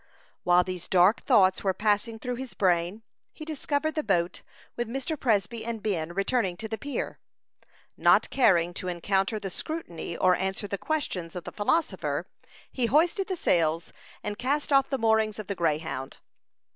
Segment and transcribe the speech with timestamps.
[0.43, 4.41] While these dark thoughts were passing through his brain, he discovered the boat,
[4.75, 5.15] with Mr.
[5.15, 7.19] Presby and Ben, returning to the pier.
[7.95, 12.25] Not caring to encounter the scrutiny, or answer the questions of the philosopher,
[12.71, 13.93] he hoisted the sails,
[14.23, 16.17] and cast off the moorings of the Greyhound.